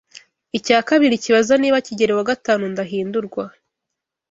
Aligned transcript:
icya 0.57 0.79
kabiri 0.89 1.21
kibaza 1.23 1.53
niba 1.61 1.83
Kigeli 1.87 2.13
wa 2.17 2.25
gatanu 2.29 2.63
Ndahindurwa 2.73 3.43